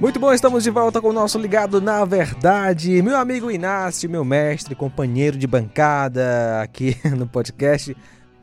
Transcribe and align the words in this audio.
Muito 0.00 0.20
bom, 0.20 0.32
estamos 0.32 0.62
de 0.62 0.70
volta 0.70 1.00
com 1.00 1.08
o 1.08 1.12
nosso 1.12 1.40
Ligado 1.40 1.80
na 1.80 2.04
Verdade. 2.04 3.02
Meu 3.02 3.16
amigo 3.16 3.50
Inácio, 3.50 4.08
meu 4.08 4.24
mestre, 4.24 4.76
companheiro 4.76 5.36
de 5.36 5.44
bancada 5.44 6.62
aqui 6.62 6.96
no 7.18 7.26
podcast. 7.26 7.96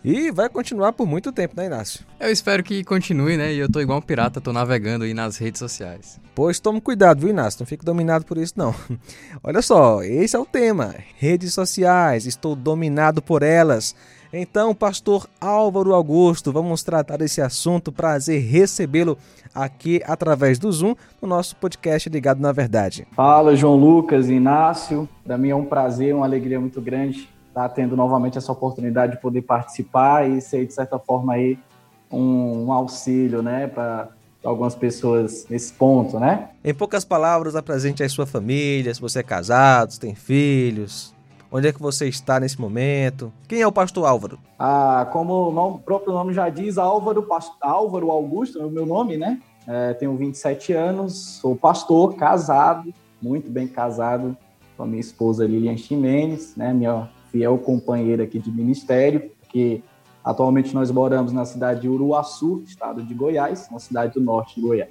E 0.08 0.30
vai 0.30 0.48
continuar 0.48 0.94
por 0.94 1.08
muito 1.08 1.32
tempo, 1.32 1.56
né, 1.58 1.66
Inácio? 1.66 2.06
Eu 2.20 2.32
espero 2.32 2.62
que 2.62 2.84
continue, 2.84 3.38
né? 3.38 3.52
E 3.52 3.58
eu 3.58 3.68
tô 3.68 3.80
igual 3.80 3.98
um 3.98 4.02
pirata, 4.04 4.40
tô 4.40 4.54
navegando 4.54 5.04
aí 5.04 5.16
nas 5.16 5.36
redes 5.38 5.58
sociais. 5.58 6.20
Pois 6.36 6.60
tome 6.60 6.80
cuidado, 6.80 7.22
viu, 7.22 7.32
Inácio? 7.32 7.62
Não 7.62 7.66
fique 7.66 7.84
dominado 7.84 8.24
por 8.24 8.38
isso, 8.38 8.54
não. 8.56 8.72
Olha 9.44 9.64
só, 9.64 10.04
esse 10.04 10.36
é 10.36 10.40
o 10.40 10.46
tema. 10.46 10.94
Redes 11.18 11.56
sociais, 11.56 12.28
estou 12.28 12.56
dominado 12.56 13.20
por 13.20 13.42
elas. 13.42 13.96
Então, 14.32 14.76
pastor 14.76 15.28
Álvaro 15.42 15.92
Augusto, 15.92 16.52
vamos 16.52 16.84
tratar 16.84 17.18
desse 17.18 17.42
assunto. 17.42 17.92
Prazer 17.92 18.44
recebê-lo 18.44 19.18
aqui 19.56 20.04
através 20.06 20.60
do 20.60 20.72
Zoom 20.72 20.94
no 21.20 21.28
nosso 21.28 21.56
podcast 21.56 22.08
Ligado 22.10 22.40
na 22.40 22.52
Verdade. 22.52 23.08
Fala, 23.16 23.56
João 23.56 23.76
Lucas, 23.76 24.30
Inácio. 24.30 25.10
Para 25.24 25.36
mim 25.36 25.50
é 25.50 25.56
um 25.56 25.66
prazer, 25.66 26.14
uma 26.14 26.28
alegria 26.28 26.60
muito 26.60 26.80
grande 26.80 27.34
estar 27.56 27.70
tendo 27.70 27.96
novamente 27.96 28.38
essa 28.38 28.52
oportunidade 28.52 29.14
de 29.14 29.22
poder 29.22 29.42
participar 29.42 30.30
e 30.30 30.42
ser, 30.42 30.66
de 30.66 30.74
certa 30.74 31.00
forma, 31.00 31.34
aí 31.34 31.58
um, 32.12 32.66
um 32.66 32.74
auxílio, 32.74 33.42
né, 33.42 33.68
para 33.68 34.10
algumas 34.44 34.76
pessoas 34.76 35.48
nesse 35.50 35.74
ponto, 35.74 36.20
né? 36.20 36.50
Em 36.64 36.74
poucas 36.74 37.06
palavras, 37.06 37.56
apresente 37.56 38.04
a 38.04 38.10
sua 38.10 38.28
família, 38.28 38.94
se 38.94 39.02
você 39.02 39.20
é 39.20 39.24
casado, 39.24 39.94
se 39.94 40.00
tem 40.00 40.14
filhos, 40.14 41.16
Onde 41.52 41.70
é 41.70 41.72
que 41.72 41.82
você 41.82 42.10
está 42.10 42.38
nesse 42.38 42.60
momento? 42.60 43.32
Quem 43.48 43.62
é 43.62 43.68
o 43.68 43.72
pastor 43.72 44.06
Álvaro? 44.06 44.38
Ah, 44.60 45.08
como 45.14 45.48
o, 45.48 45.52
nome, 45.54 45.76
o 45.78 45.80
próprio 45.80 46.12
nome 46.12 46.34
já 46.34 46.50
diz, 46.50 46.78
Álvaro, 46.78 47.26
Álvaro 47.62 48.12
Augusto 48.12 48.60
é 48.60 48.66
o 48.66 48.70
meu 48.70 48.86
nome, 48.86 49.16
né? 49.16 49.40
É, 49.66 49.94
tenho 49.94 50.18
27 50.18 50.74
anos, 50.74 51.40
sou 51.40 51.56
pastor, 51.56 52.16
casado, 52.16 52.94
muito 53.22 53.50
bem 53.50 53.68
casado 53.68 54.36
com 54.76 54.84
a 54.84 54.86
minha 54.86 55.00
esposa 55.00 55.46
Lilian 55.46 55.78
Ximenes, 55.78 56.58
né? 56.58 56.74
Minha 56.74 57.10
fiel 57.36 57.58
companheira 57.58 58.24
aqui 58.24 58.40
de 58.40 58.50
ministério, 58.50 59.30
que 59.50 59.84
atualmente 60.24 60.74
nós 60.74 60.90
moramos 60.90 61.34
na 61.34 61.44
cidade 61.44 61.82
de 61.82 61.90
Uruaçu, 61.90 62.64
estado 62.66 63.04
de 63.04 63.14
Goiás, 63.14 63.68
uma 63.70 63.80
cidade 63.80 64.14
do 64.14 64.22
norte 64.22 64.56
de 64.56 64.62
Goiás. 64.62 64.90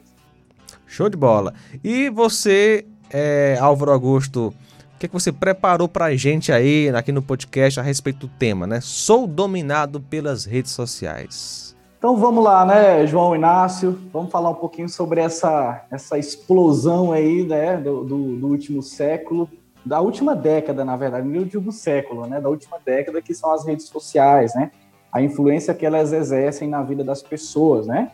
Show 0.86 1.08
de 1.08 1.16
bola. 1.16 1.54
E 1.82 2.10
você, 2.10 2.84
é, 3.10 3.56
Álvaro 3.58 3.92
Augusto, 3.92 4.48
o 4.48 4.98
que, 4.98 5.06
é 5.06 5.08
que 5.08 5.14
você 5.14 5.32
preparou 5.32 5.88
para 5.88 6.04
a 6.04 6.16
gente 6.16 6.52
aí, 6.52 6.90
aqui 6.90 7.12
no 7.12 7.22
podcast, 7.22 7.80
a 7.80 7.82
respeito 7.82 8.26
do 8.26 8.28
tema, 8.28 8.66
né? 8.66 8.78
Sou 8.82 9.26
dominado 9.26 9.98
pelas 9.98 10.44
redes 10.44 10.72
sociais. 10.72 11.74
Então 11.96 12.18
vamos 12.18 12.44
lá, 12.44 12.66
né, 12.66 13.06
João 13.06 13.34
Inácio? 13.34 13.98
Vamos 14.12 14.30
falar 14.30 14.50
um 14.50 14.56
pouquinho 14.56 14.90
sobre 14.90 15.22
essa, 15.22 15.86
essa 15.90 16.18
explosão 16.18 17.10
aí, 17.10 17.42
né, 17.46 17.78
do, 17.78 18.04
do, 18.04 18.36
do 18.36 18.46
último 18.48 18.82
século, 18.82 19.48
da 19.84 20.00
última 20.00 20.34
década, 20.34 20.84
na 20.84 20.96
verdade, 20.96 21.26
não 21.26 21.40
último 21.40 21.70
século, 21.72 22.26
né, 22.26 22.40
da 22.40 22.48
última 22.48 22.78
década, 22.84 23.20
que 23.20 23.34
são 23.34 23.52
as 23.52 23.66
redes 23.66 23.86
sociais, 23.86 24.54
né? 24.54 24.70
A 25.12 25.20
influência 25.20 25.74
que 25.74 25.84
elas 25.84 26.12
exercem 26.12 26.68
na 26.68 26.82
vida 26.82 27.04
das 27.04 27.22
pessoas, 27.22 27.86
né? 27.86 28.10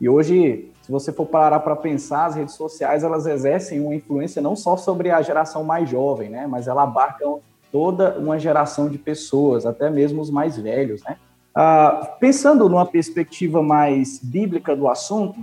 E 0.00 0.08
hoje 0.08 0.70
se 0.84 0.92
você 0.92 1.10
for 1.10 1.24
parar 1.24 1.60
para 1.60 1.74
pensar, 1.74 2.26
as 2.26 2.34
redes 2.34 2.54
sociais 2.56 3.02
elas 3.02 3.24
exercem 3.24 3.80
uma 3.80 3.94
influência 3.94 4.42
não 4.42 4.54
só 4.54 4.76
sobre 4.76 5.10
a 5.10 5.22
geração 5.22 5.64
mais 5.64 5.88
jovem, 5.88 6.28
né, 6.28 6.46
mas 6.46 6.68
ela 6.68 6.82
abarcam 6.82 7.40
toda 7.72 8.18
uma 8.18 8.38
geração 8.38 8.86
de 8.90 8.98
pessoas, 8.98 9.64
até 9.64 9.88
mesmo 9.88 10.20
os 10.20 10.28
mais 10.28 10.58
velhos, 10.58 11.02
né. 11.02 11.16
Ah, 11.54 12.16
pensando 12.20 12.68
numa 12.68 12.84
perspectiva 12.84 13.62
mais 13.62 14.20
bíblica 14.22 14.76
do 14.76 14.86
assunto, 14.86 15.38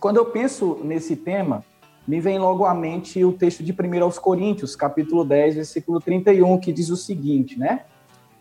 quando 0.00 0.16
eu 0.16 0.24
penso 0.24 0.78
nesse 0.82 1.14
tema, 1.14 1.62
me 2.06 2.20
vem 2.20 2.38
logo 2.38 2.64
à 2.64 2.74
mente 2.74 3.24
o 3.24 3.32
texto 3.32 3.62
de 3.62 3.72
1 3.72 4.02
aos 4.02 4.18
Coríntios, 4.18 4.74
capítulo 4.74 5.24
10, 5.24 5.54
versículo 5.56 6.00
31, 6.00 6.58
que 6.58 6.72
diz 6.72 6.88
o 6.90 6.96
seguinte, 6.96 7.58
né? 7.58 7.84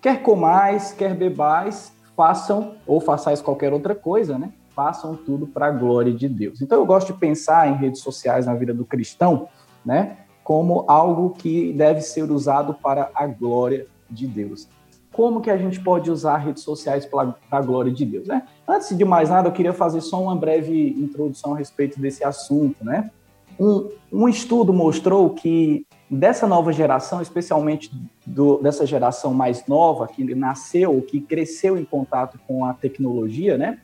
Quer 0.01 0.21
comais, 0.21 0.91
quer 0.91 1.13
bebais, 1.15 1.91
façam 2.15 2.75
ou 2.87 3.01
façais 3.01 3.41
qualquer 3.41 3.73
outra 3.73 3.93
coisa, 3.93 4.37
né? 4.37 4.51
façam 4.79 5.13
tudo 5.13 5.45
para 5.45 5.67
a 5.67 5.71
glória 5.71 6.13
de 6.13 6.29
Deus. 6.29 6.61
Então 6.61 6.79
eu 6.79 6.85
gosto 6.85 7.11
de 7.11 7.19
pensar 7.19 7.67
em 7.67 7.75
redes 7.75 7.99
sociais 7.99 8.45
na 8.45 8.53
vida 8.53 8.73
do 8.73 8.85
cristão, 8.85 9.49
né, 9.85 10.19
como 10.41 10.85
algo 10.87 11.31
que 11.31 11.73
deve 11.73 11.99
ser 11.99 12.31
usado 12.31 12.73
para 12.73 13.11
a 13.13 13.27
glória 13.27 13.87
de 14.09 14.25
Deus. 14.25 14.69
Como 15.11 15.41
que 15.41 15.51
a 15.51 15.57
gente 15.57 15.81
pode 15.81 16.09
usar 16.09 16.37
redes 16.37 16.63
sociais 16.63 17.05
para 17.05 17.35
a 17.51 17.61
glória 17.61 17.91
de 17.91 18.05
Deus, 18.05 18.27
né? 18.27 18.47
Antes 18.65 18.97
de 18.97 19.03
mais 19.03 19.29
nada, 19.29 19.49
eu 19.49 19.51
queria 19.51 19.73
fazer 19.73 19.99
só 19.99 20.21
uma 20.21 20.35
breve 20.35 20.91
introdução 20.97 21.55
a 21.55 21.57
respeito 21.57 21.99
desse 21.99 22.23
assunto, 22.23 22.77
né? 22.85 23.11
Um, 23.59 23.89
um 24.11 24.29
estudo 24.29 24.71
mostrou 24.71 25.31
que 25.31 25.85
dessa 26.09 26.47
nova 26.47 26.71
geração, 26.71 27.21
especialmente 27.21 27.91
do, 28.25 28.57
dessa 28.57 28.85
geração 28.85 29.33
mais 29.33 29.67
nova, 29.67 30.07
que 30.07 30.23
nasceu, 30.33 31.01
que 31.01 31.19
cresceu 31.19 31.77
em 31.77 31.83
contato 31.83 32.39
com 32.47 32.63
a 32.63 32.73
tecnologia, 32.73 33.57
né? 33.57 33.79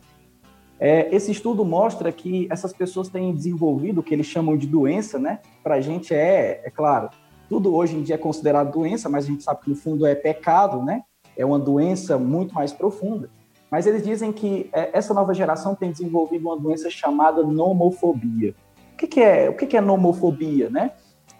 É, 0.79 1.13
esse 1.13 1.31
estudo 1.31 1.63
mostra 1.63 2.11
que 2.11 2.47
essas 2.49 2.73
pessoas 2.73 3.07
têm 3.07 3.33
desenvolvido 3.33 3.99
o 3.99 4.03
que 4.03 4.13
eles 4.13 4.25
chamam 4.25 4.57
de 4.57 4.67
doença, 4.67 5.19
né? 5.19 5.39
Para 5.63 5.75
a 5.75 5.81
gente 5.81 6.13
é, 6.13 6.61
é 6.65 6.69
claro, 6.69 7.09
tudo 7.47 7.73
hoje 7.73 7.95
em 7.95 8.01
dia 8.01 8.15
é 8.15 8.17
considerado 8.17 8.71
doença, 8.71 9.07
mas 9.07 9.25
a 9.25 9.27
gente 9.27 9.43
sabe 9.43 9.61
que 9.61 9.69
no 9.69 9.75
fundo 9.75 10.05
é 10.05 10.15
pecado, 10.15 10.81
né? 10.81 11.03
É 11.37 11.45
uma 11.45 11.59
doença 11.59 12.17
muito 12.17 12.53
mais 12.53 12.71
profunda. 12.73 13.29
Mas 13.69 13.85
eles 13.85 14.03
dizem 14.03 14.31
que 14.31 14.69
é, 14.73 14.89
essa 14.97 15.13
nova 15.13 15.33
geração 15.33 15.75
tem 15.75 15.91
desenvolvido 15.91 16.47
uma 16.47 16.57
doença 16.57 16.89
chamada 16.89 17.43
nomofobia. 17.43 18.55
O 18.95 18.97
que, 18.97 19.07
que 19.07 19.19
é? 19.19 19.49
O 19.49 19.53
que, 19.57 19.67
que 19.67 19.75
é 19.75 19.81
nomofobia, 19.81 20.69
né? 20.69 20.91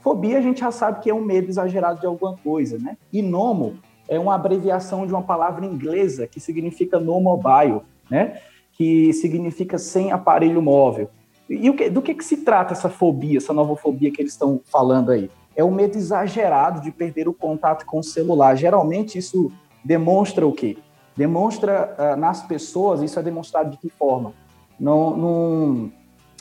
Fobia 0.02 0.38
a 0.38 0.42
gente 0.42 0.60
já 0.60 0.72
sabe 0.72 1.00
que 1.00 1.10
é 1.10 1.14
um 1.14 1.24
medo 1.24 1.50
exagerado 1.50 2.02
de 2.02 2.06
alguma 2.06 2.36
coisa, 2.36 2.78
né? 2.78 2.98
E 3.14 3.22
nomo 3.22 3.78
é 4.10 4.20
uma 4.20 4.36
abreviação 4.36 5.08
de 5.08 5.14
uma 5.14 5.24
palavra 5.24 5.66
inglesa 5.66 6.28
que 6.28 6.40
significa 6.42 7.00
no 7.00 7.20
mobile, 7.22 7.82
né? 8.12 8.40
que 8.74 9.14
significa 9.14 9.78
sem 9.78 10.12
aparelho 10.12 10.62
móvel. 10.62 11.10
E 11.50 11.72
que, 11.72 11.90
do 11.90 12.02
que, 12.02 12.14
que 12.14 12.26
se 12.26 12.38
trata 12.38 12.74
essa 12.74 12.90
fobia, 12.90 13.38
essa 13.38 13.54
nova 13.54 13.74
fobia 13.78 14.12
que 14.12 14.22
eles 14.22 14.34
estão 14.34 14.60
falando 14.66 15.12
aí? 15.12 15.32
É 15.56 15.64
o 15.64 15.72
medo 15.72 15.98
exagerado 15.98 16.82
de 16.82 16.92
perder 16.92 17.30
o 17.30 17.34
contato 17.34 17.86
com 17.86 18.00
o 18.00 18.04
celular. 18.04 18.56
Geralmente 18.58 19.18
isso 19.18 19.50
demonstra 19.84 20.46
o 20.46 20.52
quê? 20.52 20.78
Demonstra 21.16 21.96
uh, 21.98 22.20
nas 22.20 22.46
pessoas, 22.46 23.02
isso 23.02 23.18
é 23.18 23.24
demonstrado 23.24 23.72
de 23.72 23.78
que 23.78 23.90
forma? 23.90 24.34
Não, 24.78 25.16
não 25.16 25.92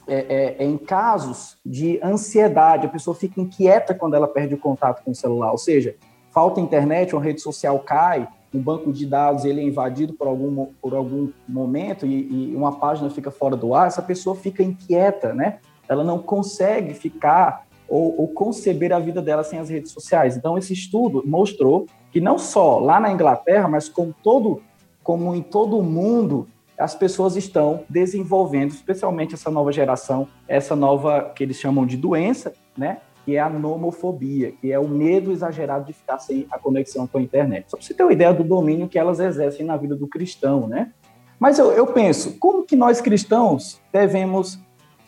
é, 0.07 0.15
é, 0.15 0.57
é, 0.59 0.65
em 0.65 0.77
casos 0.77 1.57
de 1.65 2.01
ansiedade, 2.03 2.87
a 2.87 2.91
pessoa 2.91 3.15
fica 3.15 3.41
inquieta 3.41 3.95
quando 3.95 4.15
ela 4.15 4.29
perde 4.29 4.55
o 4.55 4.59
contato 4.59 5.03
com 5.03 5.11
o 5.11 5.15
celular, 5.15 5.51
ou 5.51 5.59
seja, 5.59 5.97
falta 6.31 6.61
internet, 6.61 7.15
uma 7.15 7.23
rede 7.23 7.41
social 7.41 7.79
cai, 7.79 8.29
um 8.53 8.61
banco 8.61 8.93
de 8.93 9.05
dados 9.05 9.45
ele 9.45 9.61
é 9.61 9.65
invadido 9.65 10.13
por 10.13 10.29
algum, 10.29 10.67
por 10.81 10.95
algum 10.95 11.31
momento 11.49 12.07
e, 12.07 12.53
e, 12.53 12.57
uma 12.57 12.73
página 12.73 13.11
fica 13.11 13.31
fora 13.31 13.57
do 13.57 13.75
ar, 13.75 13.87
essa 13.87 14.03
pessoa 14.03 14.37
fica 14.37 14.63
inquieta, 14.63 15.35
né? 15.35 15.59
Ela 15.89 16.05
não 16.05 16.19
consegue 16.19 16.95
ficar 16.95 17.67
ou, 17.89 18.21
ou 18.21 18.29
conceber 18.29 18.93
a 18.93 18.99
vida 18.99 19.21
dela 19.21 19.45
sem 19.45 19.59
as 19.59 19.69
redes 19.69 19.93
sociais. 19.93 20.37
Então, 20.37 20.57
esse 20.57 20.73
estudo 20.73 21.23
mostrou 21.27 21.87
que 22.11 22.21
não 22.21 22.39
só 22.39 22.79
lá 22.79 23.01
na 23.01 23.13
Inglaterra, 23.13 23.69
mas 23.69 23.89
como, 23.89 24.15
todo, 24.23 24.63
como 25.03 25.35
em 25.35 25.43
todo 25.43 25.79
o 25.79 25.83
mundo, 25.83 26.49
as 26.79 26.95
pessoas 26.95 27.37
estão 27.37 27.85
desenvolvendo, 27.89 28.71
especialmente 28.71 29.35
essa 29.35 29.51
nova 29.51 29.73
geração, 29.73 30.29
essa 30.49 30.75
nova 30.75 31.33
que 31.35 31.43
eles 31.43 31.57
chamam 31.59 31.87
de 31.87 31.97
doença, 31.97 32.53
né? 32.77 32.99
que 33.25 33.37
é 33.37 33.41
a 33.41 33.49
nomofobia, 33.49 34.53
que 34.53 34.71
é 34.71 34.79
o 34.79 34.87
medo 34.87 35.33
exagerado 35.33 35.87
de 35.87 35.95
ficar 35.95 36.19
sem 36.19 36.47
a 36.51 36.59
conexão 36.59 37.07
com 37.07 37.19
a 37.19 37.23
internet. 37.23 37.71
Só 37.71 37.77
para 37.77 37.87
você 37.87 37.95
ter 37.95 38.03
uma 38.03 38.13
ideia 38.13 38.35
do 38.35 38.45
domínio 38.45 38.87
que 38.87 38.99
elas 38.99 39.19
exercem 39.19 39.65
na 39.65 39.77
vida 39.77 39.97
do 39.97 40.07
cristão, 40.07 40.67
né? 40.69 40.93
Mas 41.41 41.59
eu, 41.59 41.73
eu 41.73 41.87
penso, 41.87 42.39
como 42.39 42.65
que 42.65 42.77
nós 42.77 43.01
cristãos 43.01 43.81
devemos, 43.91 44.59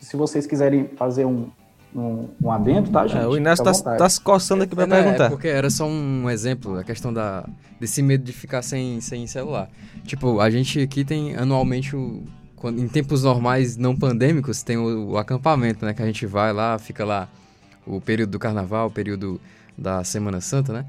se 0.01 0.17
vocês 0.17 0.47
quiserem 0.47 0.89
fazer 0.97 1.27
um, 1.27 1.51
um, 1.97 2.29
um 2.43 2.51
adendo, 2.51 2.91
tá, 2.91 3.07
gente? 3.07 3.23
É, 3.23 3.27
o 3.27 3.37
Inácio 3.37 3.69
está 3.69 3.97
tá 3.97 4.09
se 4.09 4.21
coçando 4.21 4.65
aqui 4.65 4.75
para 4.75 4.85
é, 4.85 5.03
perguntar. 5.03 5.27
É 5.27 5.29
porque 5.31 5.49
era 5.49 5.71
só 5.71 5.87
um 5.87 6.29
exemplo, 6.29 6.79
a 6.79 6.85
questão 6.85 7.13
da, 7.13 7.49
desse 7.81 8.03
medo 8.03 8.23
de 8.23 8.33
ficar 8.33 8.63
sem, 8.63 9.01
sem 9.01 9.27
celular. 9.27 9.69
Tipo, 10.05 10.41
a 10.41 10.51
gente 10.51 10.81
aqui 10.81 11.05
tem 11.05 11.35
anualmente 11.35 11.97
o, 11.97 12.23
quando, 12.55 12.81
em 12.81 12.87
tempos 12.87 13.23
normais 13.23 13.77
não 13.77 13.97
pandêmicos, 13.97 14.63
tem 14.63 14.77
o, 14.77 15.13
o, 15.13 15.19
acampamento, 15.19 15.87
né? 15.87 15.95
Que 15.95 16.03
a 16.03 16.07
gente 16.07 16.27
vai 16.27 16.53
lá, 16.53 16.79
fica 16.79 17.05
lá 17.05 17.29
o 17.87 18.01
período 18.01 18.31
do 18.31 18.39
carnaval, 18.39 18.89
o 18.89 18.91
período 18.91 19.41
da 19.77 20.05
Semana 20.05 20.41
Santa, 20.41 20.73
né? 20.73 20.87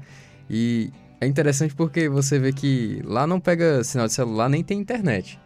E 0.50 0.90
é 1.20 1.26
interessante 1.26 1.74
porque 1.74 2.08
você 2.08 2.38
vê 2.38 2.52
que 2.52 3.02
lá 3.04 3.26
não 3.26 3.40
pega 3.40 3.82
sinal 3.82 4.06
de 4.06 4.12
celular, 4.12 4.48
nem 4.48 4.62
tem 4.62 4.78
internet. 4.78 5.40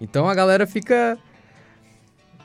Então 0.00 0.28
a 0.28 0.34
galera 0.34 0.66
fica 0.66 1.18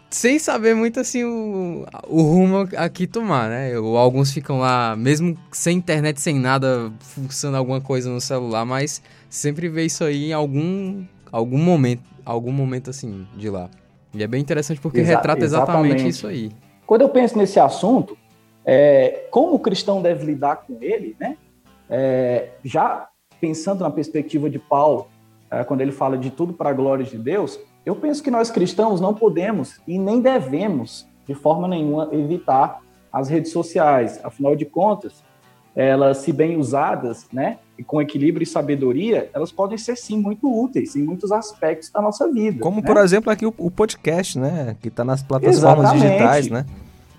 sem 0.09 0.39
saber 0.39 0.75
muito 0.75 1.00
assim 1.00 1.24
o, 1.24 1.86
o 2.07 2.21
rumo 2.21 2.68
aqui 2.77 3.06
tomar, 3.06 3.50
né? 3.50 3.77
Ou 3.77 3.98
alguns 3.98 4.31
ficam 4.31 4.59
lá, 4.59 4.95
mesmo 4.95 5.38
sem 5.51 5.77
internet, 5.77 6.21
sem 6.21 6.36
nada, 6.39 6.92
fuçando 7.00 7.57
alguma 7.57 7.81
coisa 7.81 8.09
no 8.09 8.21
celular, 8.21 8.65
mas 8.65 9.01
sempre 9.30 9.68
vê 9.68 9.86
isso 9.86 10.04
aí 10.04 10.30
em 10.30 10.33
algum, 10.33 11.04
algum 11.31 11.57
momento, 11.57 12.04
algum 12.25 12.51
momento 12.51 12.89
assim 12.89 13.27
de 13.36 13.50
lá. 13.50 13.69
E 14.13 14.24
é 14.24 14.27
bem 14.27 14.42
interessante 14.42 14.80
porque 14.80 15.00
Exa 15.00 15.15
retrata 15.15 15.44
exatamente, 15.44 15.88
exatamente 15.88 16.10
isso 16.10 16.27
aí. 16.27 16.51
Quando 16.86 17.01
eu 17.01 17.10
penso 17.10 17.38
nesse 17.38 17.60
assunto, 17.60 18.18
é, 18.65 19.27
como 19.30 19.56
o 19.56 19.60
cristão 19.60 20.01
deve 20.01 20.25
lidar 20.25 20.57
com 20.57 20.77
ele, 20.81 21.15
né? 21.19 21.38
É, 21.89 22.50
já 22.63 23.10
pensando 23.39 23.81
na 23.81 23.92
perspectiva 23.92 24.50
de 24.50 24.57
Paulo, 24.60 25.07
quando 25.65 25.81
ele 25.81 25.91
fala 25.91 26.17
de 26.17 26.29
tudo 26.29 26.53
para 26.53 26.69
a 26.69 26.73
glória 26.73 27.05
de 27.05 27.17
Deus, 27.17 27.59
eu 27.85 27.95
penso 27.95 28.21
que 28.21 28.29
nós 28.29 28.51
cristãos 28.51 28.99
não 28.99 29.13
podemos 29.13 29.79
e 29.88 29.97
nem 29.97 30.19
devemos, 30.19 31.07
de 31.25 31.33
forma 31.33 31.67
nenhuma, 31.67 32.09
evitar 32.11 32.81
as 33.11 33.29
redes 33.29 33.51
sociais. 33.51 34.19
Afinal 34.23 34.55
de 34.55 34.65
contas, 34.65 35.23
elas, 35.75 36.17
se 36.17 36.33
bem 36.33 36.57
usadas, 36.57 37.27
né, 37.31 37.59
e 37.77 37.83
com 37.83 38.01
equilíbrio 38.01 38.44
e 38.44 38.47
sabedoria, 38.47 39.29
elas 39.33 39.51
podem 39.51 39.77
ser 39.77 39.95
sim 39.95 40.19
muito 40.19 40.51
úteis 40.51 40.95
em 40.95 41.03
muitos 41.03 41.31
aspectos 41.31 41.89
da 41.91 42.01
nossa 42.01 42.29
vida. 42.31 42.59
Como, 42.59 42.81
né? 42.81 42.88
por 42.88 42.97
exemplo, 42.97 43.31
aqui 43.31 43.45
o, 43.45 43.53
o 43.57 43.69
podcast, 43.69 44.38
né, 44.38 44.75
que 44.81 44.88
está 44.88 45.05
nas 45.05 45.21
plataformas 45.21 45.57
Exatamente. 45.57 46.01
digitais, 46.01 46.50
né? 46.50 46.65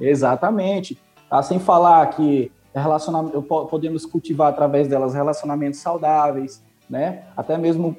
Exatamente. 0.00 0.98
Ah, 1.30 1.42
sem 1.42 1.58
falar 1.58 2.04
que 2.10 2.50
relacionamento, 2.74 3.42
podemos 3.42 4.04
cultivar 4.04 4.48
através 4.48 4.88
delas 4.88 5.14
relacionamentos 5.14 5.80
saudáveis, 5.80 6.62
né? 6.88 7.22
Até 7.36 7.56
mesmo 7.58 7.96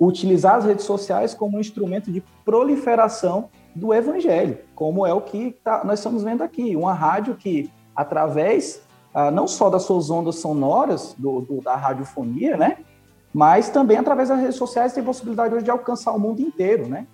utilizar 0.00 0.56
as 0.56 0.64
redes 0.64 0.84
sociais 0.84 1.34
como 1.34 1.56
um 1.56 1.60
instrumento 1.60 2.10
de 2.10 2.22
proliferação 2.44 3.48
do 3.74 3.92
evangelho, 3.92 4.58
como 4.74 5.06
é 5.06 5.12
o 5.12 5.20
que 5.20 5.56
tá, 5.62 5.82
nós 5.84 5.98
estamos 5.98 6.22
vendo 6.22 6.42
aqui. 6.42 6.76
Uma 6.76 6.92
rádio 6.92 7.34
que, 7.34 7.70
através 7.94 8.82
ah, 9.12 9.30
não 9.30 9.48
só 9.48 9.70
das 9.70 9.82
suas 9.82 10.10
ondas 10.10 10.36
sonoras, 10.36 11.14
do, 11.18 11.40
do, 11.40 11.60
da 11.60 11.74
radiofonia, 11.74 12.56
né? 12.56 12.78
Mas 13.32 13.68
também 13.68 13.96
através 13.96 14.28
das 14.28 14.38
redes 14.38 14.56
sociais 14.56 14.92
tem 14.92 15.02
possibilidade 15.02 15.54
hoje 15.54 15.64
de 15.64 15.70
alcançar 15.70 16.12
o 16.12 16.20
mundo 16.20 16.40
inteiro, 16.40 16.88
né? 16.88 17.06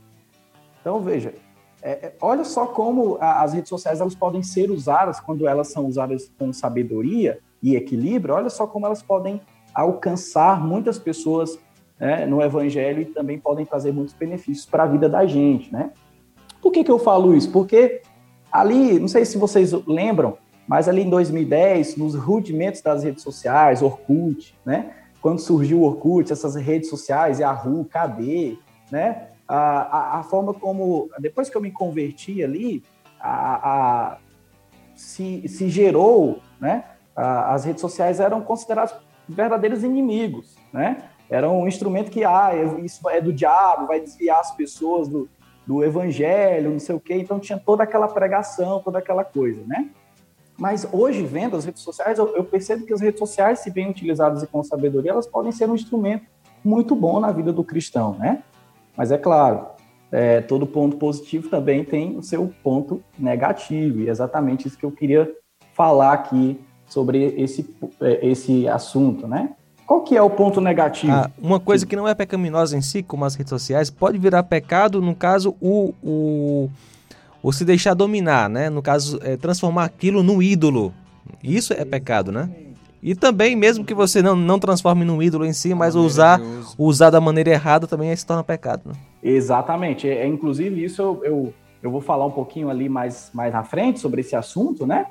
Então, 0.80 1.00
veja, 1.00 1.34
é, 1.82 1.90
é, 1.92 2.16
olha 2.20 2.44
só 2.44 2.66
como 2.66 3.16
a, 3.20 3.42
as 3.42 3.52
redes 3.52 3.68
sociais 3.68 4.00
elas 4.00 4.14
podem 4.14 4.42
ser 4.42 4.70
usadas 4.70 5.20
quando 5.20 5.46
elas 5.46 5.68
são 5.68 5.86
usadas 5.86 6.30
com 6.38 6.52
sabedoria 6.52 7.38
e 7.62 7.76
equilíbrio, 7.76 8.34
olha 8.34 8.50
só 8.50 8.66
como 8.66 8.86
elas 8.86 9.02
podem 9.02 9.40
alcançar 9.74 10.60
muitas 10.64 10.98
pessoas 10.98 11.58
né, 11.98 12.26
no 12.26 12.42
evangelho 12.42 13.02
e 13.02 13.06
também 13.06 13.38
podem 13.38 13.64
trazer 13.64 13.92
muitos 13.92 14.14
benefícios 14.14 14.66
para 14.66 14.84
a 14.84 14.86
vida 14.86 15.08
da 15.08 15.26
gente, 15.26 15.72
né? 15.72 15.90
Por 16.60 16.72
que, 16.72 16.82
que 16.82 16.90
eu 16.90 16.98
falo 16.98 17.34
isso? 17.34 17.50
Porque 17.50 18.02
ali, 18.50 18.98
não 18.98 19.08
sei 19.08 19.24
se 19.24 19.36
vocês 19.36 19.72
lembram, 19.86 20.38
mas 20.66 20.88
ali 20.88 21.02
em 21.02 21.10
2010, 21.10 21.96
nos 21.96 22.14
rudimentos 22.14 22.80
das 22.80 23.04
redes 23.04 23.22
sociais, 23.22 23.82
Orkut, 23.82 24.56
né? 24.64 24.94
Quando 25.20 25.38
surgiu 25.38 25.80
o 25.80 25.84
Orkut, 25.84 26.32
essas 26.32 26.54
redes 26.54 26.88
sociais, 26.88 27.38
Yahoo, 27.38 27.84
KD, 27.84 28.58
né? 28.90 29.28
A, 29.46 29.56
a, 29.56 30.20
a 30.20 30.22
forma 30.22 30.54
como, 30.54 31.10
depois 31.18 31.50
que 31.50 31.56
eu 31.56 31.60
me 31.60 31.70
converti 31.70 32.42
ali, 32.42 32.82
a, 33.20 34.12
a 34.12 34.18
se, 34.94 35.46
se 35.48 35.68
gerou, 35.68 36.38
né? 36.60 36.84
as 37.16 37.64
redes 37.64 37.80
sociais 37.80 38.20
eram 38.20 38.40
consideradas 38.40 38.94
verdadeiros 39.28 39.84
inimigos, 39.84 40.56
né? 40.72 41.04
Era 41.34 41.50
um 41.50 41.66
instrumento 41.66 42.12
que, 42.12 42.24
ah, 42.24 42.52
isso 42.82 43.08
é 43.08 43.20
do 43.20 43.32
diabo, 43.32 43.88
vai 43.88 44.00
desviar 44.00 44.38
as 44.38 44.54
pessoas 44.54 45.08
do, 45.08 45.28
do 45.66 45.82
evangelho, 45.82 46.70
não 46.70 46.78
sei 46.78 46.94
o 46.94 47.00
quê. 47.00 47.14
Então 47.14 47.40
tinha 47.40 47.58
toda 47.58 47.82
aquela 47.82 48.06
pregação, 48.06 48.80
toda 48.80 49.00
aquela 49.00 49.24
coisa, 49.24 49.60
né? 49.66 49.90
Mas 50.56 50.86
hoje, 50.92 51.24
vendo 51.24 51.56
as 51.56 51.64
redes 51.64 51.82
sociais, 51.82 52.18
eu, 52.18 52.36
eu 52.36 52.44
percebo 52.44 52.86
que 52.86 52.92
as 52.92 53.00
redes 53.00 53.18
sociais, 53.18 53.58
se 53.58 53.70
bem 53.70 53.90
utilizadas 53.90 54.44
e 54.44 54.46
com 54.46 54.62
sabedoria, 54.62 55.10
elas 55.10 55.26
podem 55.26 55.50
ser 55.50 55.68
um 55.68 55.74
instrumento 55.74 56.24
muito 56.64 56.94
bom 56.94 57.18
na 57.18 57.32
vida 57.32 57.52
do 57.52 57.64
cristão, 57.64 58.14
né? 58.14 58.44
Mas 58.96 59.10
é 59.10 59.18
claro, 59.18 59.66
é, 60.12 60.40
todo 60.40 60.64
ponto 60.64 60.96
positivo 60.96 61.48
também 61.48 61.84
tem 61.84 62.16
o 62.16 62.22
seu 62.22 62.54
ponto 62.62 63.02
negativo, 63.18 64.02
e 64.02 64.06
é 64.06 64.10
exatamente 64.10 64.68
isso 64.68 64.78
que 64.78 64.86
eu 64.86 64.92
queria 64.92 65.28
falar 65.72 66.12
aqui 66.12 66.60
sobre 66.86 67.34
esse, 67.36 67.76
é, 68.00 68.24
esse 68.24 68.68
assunto, 68.68 69.26
né? 69.26 69.56
Qual 69.86 70.00
que 70.02 70.16
é 70.16 70.22
o 70.22 70.30
ponto 70.30 70.60
negativo? 70.60 71.12
Ah, 71.12 71.30
uma 71.38 71.60
coisa 71.60 71.84
que 71.84 71.94
não 71.94 72.08
é 72.08 72.14
pecaminosa 72.14 72.76
em 72.76 72.80
si, 72.80 73.02
como 73.02 73.24
as 73.24 73.34
redes 73.34 73.50
sociais, 73.50 73.90
pode 73.90 74.18
virar 74.18 74.42
pecado, 74.42 75.00
no 75.02 75.14
caso, 75.14 75.54
o, 75.60 75.92
o, 76.02 76.70
o 77.42 77.52
se 77.52 77.64
deixar 77.64 77.92
dominar, 77.94 78.48
né? 78.48 78.70
No 78.70 78.80
caso, 78.80 79.18
é, 79.22 79.36
transformar 79.36 79.84
aquilo 79.84 80.22
no 80.22 80.42
ídolo. 80.42 80.92
Isso 81.42 81.74
é 81.74 81.84
pecado, 81.84 82.32
né? 82.32 82.48
E 83.02 83.14
também, 83.14 83.54
mesmo 83.54 83.84
que 83.84 83.92
você 83.92 84.22
não, 84.22 84.34
não 84.34 84.58
transforme 84.58 85.04
num 85.04 85.22
ídolo 85.22 85.44
em 85.44 85.52
si, 85.52 85.74
mas 85.74 85.94
usar, 85.94 86.40
usar 86.78 87.10
da 87.10 87.20
maneira 87.20 87.50
errada 87.50 87.86
também 87.86 88.16
se 88.16 88.24
torna 88.24 88.42
pecado. 88.42 88.80
Né? 88.86 88.94
Exatamente. 89.22 90.08
É, 90.08 90.22
é, 90.22 90.26
inclusive, 90.26 90.82
isso 90.82 91.02
eu, 91.02 91.20
eu, 91.22 91.54
eu 91.82 91.90
vou 91.90 92.00
falar 92.00 92.24
um 92.24 92.30
pouquinho 92.30 92.70
ali 92.70 92.88
mais, 92.88 93.30
mais 93.34 93.52
na 93.52 93.62
frente 93.62 94.00
sobre 94.00 94.22
esse 94.22 94.34
assunto, 94.34 94.86
né? 94.86 95.08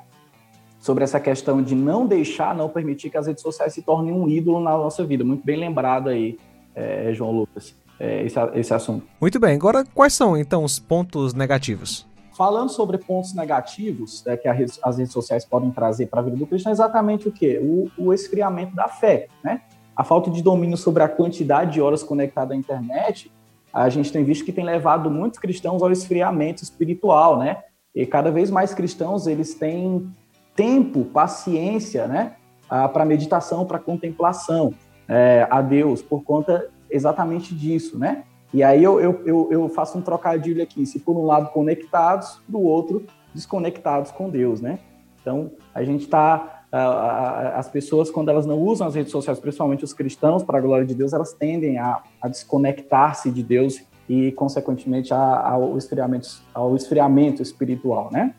Sobre 0.84 1.02
essa 1.02 1.18
questão 1.18 1.62
de 1.62 1.74
não 1.74 2.06
deixar, 2.06 2.54
não 2.54 2.68
permitir 2.68 3.08
que 3.08 3.16
as 3.16 3.26
redes 3.26 3.42
sociais 3.42 3.72
se 3.72 3.80
tornem 3.80 4.12
um 4.12 4.28
ídolo 4.28 4.60
na 4.60 4.72
nossa 4.72 5.02
vida. 5.02 5.24
Muito 5.24 5.42
bem 5.42 5.56
lembrado 5.56 6.10
aí, 6.10 6.38
é, 6.74 7.10
João 7.14 7.30
Lucas, 7.30 7.74
é, 7.98 8.22
esse, 8.22 8.38
esse 8.52 8.74
assunto. 8.74 9.06
Muito 9.18 9.40
bem. 9.40 9.54
Agora, 9.54 9.82
quais 9.94 10.12
são 10.12 10.36
então 10.36 10.62
os 10.62 10.78
pontos 10.78 11.32
negativos? 11.32 12.06
Falando 12.36 12.68
sobre 12.68 12.98
pontos 12.98 13.34
negativos 13.34 14.26
é, 14.26 14.36
que 14.36 14.46
rede, 14.52 14.74
as 14.82 14.98
redes 14.98 15.14
sociais 15.14 15.42
podem 15.42 15.70
trazer 15.70 16.04
para 16.08 16.20
a 16.20 16.22
vida 16.22 16.36
do 16.36 16.46
cristão, 16.46 16.70
é 16.70 16.74
exatamente 16.74 17.28
o 17.28 17.32
quê? 17.32 17.58
O, 17.62 17.90
o 17.96 18.12
esfriamento 18.12 18.76
da 18.76 18.86
fé, 18.86 19.28
né? 19.42 19.62
A 19.96 20.04
falta 20.04 20.30
de 20.30 20.42
domínio 20.42 20.76
sobre 20.76 21.02
a 21.02 21.08
quantidade 21.08 21.72
de 21.72 21.80
horas 21.80 22.02
conectadas 22.02 22.54
à 22.54 22.60
internet, 22.60 23.32
a 23.72 23.88
gente 23.88 24.12
tem 24.12 24.22
visto 24.22 24.44
que 24.44 24.52
tem 24.52 24.66
levado 24.66 25.10
muitos 25.10 25.38
cristãos 25.38 25.82
ao 25.82 25.90
esfriamento 25.90 26.62
espiritual, 26.62 27.38
né? 27.38 27.62
E 27.94 28.04
cada 28.04 28.30
vez 28.30 28.50
mais 28.50 28.74
cristãos, 28.74 29.26
eles 29.26 29.54
têm 29.54 30.12
tempo, 30.54 31.04
paciência, 31.04 32.06
né, 32.06 32.34
para 32.68 33.04
meditação, 33.04 33.66
para 33.66 33.78
contemplação 33.78 34.72
é, 35.08 35.46
a 35.50 35.60
Deus, 35.60 36.02
por 36.02 36.22
conta 36.22 36.68
exatamente 36.90 37.54
disso, 37.54 37.98
né? 37.98 38.24
E 38.52 38.62
aí 38.62 38.82
eu, 38.82 39.00
eu, 39.00 39.48
eu, 39.50 39.68
faço 39.68 39.98
um 39.98 40.00
trocadilho 40.00 40.62
aqui, 40.62 40.86
se 40.86 41.00
por 41.00 41.16
um 41.16 41.26
lado 41.26 41.50
conectados, 41.50 42.40
do 42.48 42.60
outro 42.60 43.04
desconectados 43.34 44.12
com 44.12 44.30
Deus, 44.30 44.60
né? 44.60 44.78
Então, 45.20 45.50
a 45.74 45.82
gente 45.82 46.02
está 46.02 46.64
as 47.54 47.68
pessoas, 47.68 48.10
quando 48.10 48.30
elas 48.30 48.46
não 48.46 48.58
usam 48.58 48.88
as 48.88 48.96
redes 48.96 49.12
sociais, 49.12 49.38
principalmente 49.38 49.84
os 49.84 49.92
cristãos, 49.92 50.42
para 50.42 50.58
a 50.58 50.60
glória 50.60 50.84
de 50.84 50.92
Deus, 50.92 51.12
elas 51.12 51.32
tendem 51.32 51.78
a, 51.78 52.02
a 52.20 52.26
desconectar-se 52.26 53.30
de 53.30 53.44
Deus 53.44 53.80
e, 54.08 54.32
consequentemente, 54.32 55.14
ao, 55.14 55.78
esfriamento, 55.78 56.28
ao 56.52 56.74
esfriamento 56.74 57.42
espiritual, 57.42 58.08
né? 58.12 58.34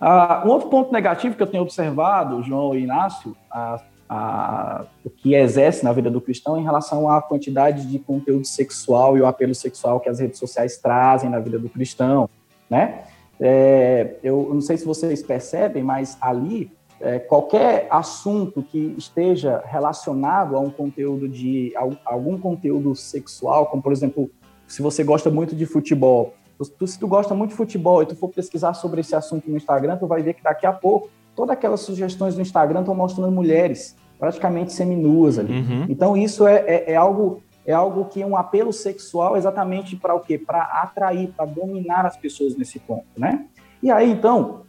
Uh, 0.00 0.46
um 0.46 0.50
outro 0.50 0.68
ponto 0.68 0.92
negativo 0.92 1.36
que 1.36 1.42
eu 1.42 1.46
tenho 1.46 1.62
observado, 1.62 2.42
João 2.42 2.74
e 2.74 2.82
Inácio, 2.82 3.36
a, 3.50 3.80
a, 4.08 4.84
o 5.04 5.10
que 5.10 5.34
exerce 5.34 5.84
na 5.84 5.92
vida 5.92 6.10
do 6.10 6.20
cristão 6.20 6.58
em 6.58 6.62
relação 6.62 7.08
à 7.08 7.22
quantidade 7.22 7.86
de 7.86 7.98
conteúdo 7.98 8.46
sexual 8.46 9.16
e 9.16 9.20
o 9.20 9.26
apelo 9.26 9.54
sexual 9.54 10.00
que 10.00 10.08
as 10.08 10.20
redes 10.20 10.38
sociais 10.38 10.76
trazem 10.76 11.30
na 11.30 11.38
vida 11.38 11.58
do 11.58 11.68
cristão, 11.68 12.28
né? 12.68 13.04
É, 13.38 14.16
eu 14.22 14.50
não 14.52 14.60
sei 14.62 14.78
se 14.78 14.84
vocês 14.86 15.22
percebem, 15.22 15.82
mas 15.82 16.16
ali 16.20 16.70
é, 17.00 17.18
qualquer 17.18 17.86
assunto 17.90 18.62
que 18.62 18.94
esteja 18.96 19.62
relacionado 19.66 20.56
a 20.56 20.60
um 20.60 20.70
conteúdo 20.70 21.28
de 21.28 21.72
a, 21.76 22.12
algum 22.12 22.38
conteúdo 22.38 22.94
sexual, 22.94 23.66
como 23.66 23.82
por 23.82 23.92
exemplo, 23.92 24.30
se 24.66 24.80
você 24.80 25.04
gosta 25.04 25.30
muito 25.30 25.54
de 25.54 25.66
futebol, 25.66 26.34
Tu, 26.78 26.86
se 26.86 26.98
tu 26.98 27.06
gosta 27.06 27.34
muito 27.34 27.50
de 27.50 27.56
futebol 27.56 28.02
e 28.02 28.06
tu 28.06 28.16
for 28.16 28.28
pesquisar 28.28 28.74
sobre 28.74 29.00
esse 29.00 29.14
assunto 29.14 29.50
no 29.50 29.56
Instagram, 29.56 29.96
tu 29.96 30.06
vai 30.06 30.22
ver 30.22 30.34
que 30.34 30.42
daqui 30.42 30.66
a 30.66 30.72
pouco 30.72 31.10
todas 31.34 31.52
aquelas 31.52 31.80
sugestões 31.80 32.34
no 32.34 32.42
Instagram 32.42 32.80
estão 32.80 32.94
mostrando 32.94 33.30
mulheres 33.30 33.94
praticamente 34.18 34.72
seminuas 34.72 35.38
ali. 35.38 35.52
Uhum. 35.52 35.86
Então 35.88 36.16
isso 36.16 36.46
é, 36.46 36.56
é, 36.66 36.92
é, 36.92 36.96
algo 36.96 37.42
é 37.66 37.72
algo 37.72 38.06
que 38.06 38.22
é 38.22 38.26
um 38.26 38.36
apelo 38.36 38.72
sexual 38.72 39.36
exatamente 39.36 39.96
para 39.96 40.14
o 40.14 40.20
quê? 40.20 40.38
Para 40.38 40.62
atrair, 40.62 41.32
para 41.36 41.44
dominar 41.44 42.06
as 42.06 42.16
pessoas 42.16 42.56
nesse 42.56 42.78
ponto, 42.78 43.06
né? 43.16 43.46
E 43.82 43.90
aí 43.90 44.10
então 44.10 44.62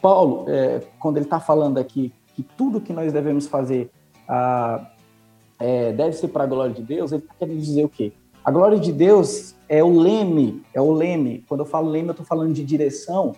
Paulo, 0.00 0.44
é, 0.48 0.82
quando 1.00 1.16
ele 1.16 1.26
está 1.26 1.40
falando 1.40 1.78
aqui 1.78 2.12
que 2.34 2.42
tudo 2.42 2.80
que 2.80 2.92
nós 2.92 3.12
devemos 3.12 3.46
fazer 3.46 3.90
ah, 4.28 4.90
é, 5.58 5.92
deve 5.92 6.12
ser 6.12 6.28
para 6.28 6.44
a 6.44 6.46
glória 6.46 6.74
de 6.74 6.82
Deus, 6.82 7.12
ele 7.12 7.22
está 7.22 7.34
querendo 7.38 7.58
dizer 7.58 7.84
o 7.84 7.88
quê? 7.88 8.12
A 8.44 8.50
glória 8.50 8.78
de 8.78 8.92
Deus 8.92 9.56
é 9.66 9.82
o 9.82 9.98
leme, 9.98 10.62
é 10.74 10.80
o 10.80 10.92
leme. 10.92 11.42
Quando 11.48 11.60
eu 11.60 11.66
falo 11.66 11.88
leme, 11.88 12.08
eu 12.08 12.12
estou 12.12 12.26
falando 12.26 12.52
de 12.52 12.62
direção 12.62 13.32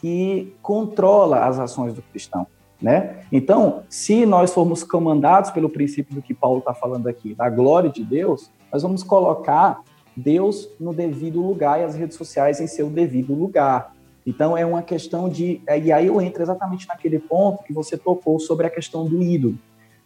que 0.00 0.54
controla 0.62 1.44
as 1.44 1.58
ações 1.58 1.92
do 1.92 2.00
cristão. 2.02 2.46
Né? 2.80 3.24
Então, 3.32 3.82
se 3.88 4.24
nós 4.24 4.54
formos 4.54 4.84
comandados 4.84 5.50
pelo 5.50 5.68
princípio 5.68 6.14
do 6.14 6.22
que 6.22 6.32
Paulo 6.32 6.60
está 6.60 6.72
falando 6.72 7.08
aqui, 7.08 7.34
da 7.34 7.50
glória 7.50 7.90
de 7.90 8.04
Deus, 8.04 8.48
nós 8.72 8.84
vamos 8.84 9.02
colocar 9.02 9.82
Deus 10.16 10.68
no 10.78 10.94
devido 10.94 11.40
lugar 11.40 11.80
e 11.80 11.84
as 11.84 11.96
redes 11.96 12.16
sociais 12.16 12.60
em 12.60 12.68
seu 12.68 12.88
devido 12.88 13.34
lugar. 13.34 13.92
Então, 14.24 14.56
é 14.56 14.64
uma 14.64 14.82
questão 14.82 15.28
de. 15.28 15.60
E 15.66 15.90
aí 15.90 16.06
eu 16.06 16.20
entro 16.20 16.42
exatamente 16.42 16.86
naquele 16.86 17.18
ponto 17.18 17.64
que 17.64 17.72
você 17.72 17.98
tocou 17.98 18.38
sobre 18.38 18.68
a 18.68 18.70
questão 18.70 19.04
do 19.04 19.20
ídolo. 19.20 19.58